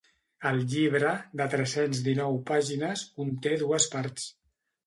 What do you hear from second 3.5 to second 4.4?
dues parts.